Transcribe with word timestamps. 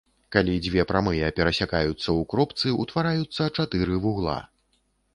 Калі 0.35 0.53
дзве 0.67 0.85
прамыя 0.91 1.29
перасякаюцца 1.41 1.95
ў 1.97 2.21
кропцы, 2.33 2.67
утвараюцца 2.87 3.51
чатыры 3.57 4.03
вугла. 4.07 4.39